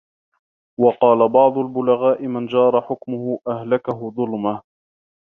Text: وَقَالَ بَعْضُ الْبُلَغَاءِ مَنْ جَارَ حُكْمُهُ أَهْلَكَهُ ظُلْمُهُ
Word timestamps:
وَقَالَ 0.79 1.29
بَعْضُ 1.29 1.57
الْبُلَغَاءِ 1.57 2.27
مَنْ 2.27 2.47
جَارَ 2.47 2.81
حُكْمُهُ 2.81 3.39
أَهْلَكَهُ 3.47 4.11
ظُلْمُهُ 4.11 4.61